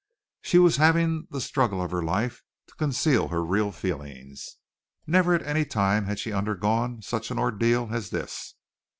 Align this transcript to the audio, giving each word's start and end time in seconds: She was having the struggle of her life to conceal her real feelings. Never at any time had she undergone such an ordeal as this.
She 0.41 0.57
was 0.57 0.77
having 0.77 1.27
the 1.29 1.39
struggle 1.39 1.79
of 1.79 1.91
her 1.91 2.01
life 2.01 2.41
to 2.65 2.73
conceal 2.73 3.27
her 3.27 3.43
real 3.45 3.71
feelings. 3.71 4.55
Never 5.05 5.35
at 5.35 5.43
any 5.45 5.63
time 5.63 6.05
had 6.05 6.17
she 6.17 6.33
undergone 6.33 7.03
such 7.03 7.29
an 7.29 7.37
ordeal 7.37 7.89
as 7.91 8.09
this. 8.09 8.55